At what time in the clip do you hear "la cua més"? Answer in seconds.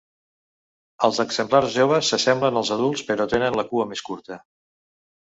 3.59-4.03